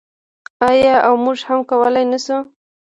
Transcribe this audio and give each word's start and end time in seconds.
آیا 0.69 0.95
او 1.07 1.13
موږ 1.23 1.39
هم 1.47 1.59
کولی 1.69 2.05
نشو؟ 2.11 2.37